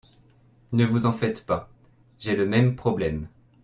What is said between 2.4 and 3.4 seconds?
même problème.